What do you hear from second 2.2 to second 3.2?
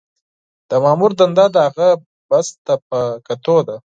بست ته په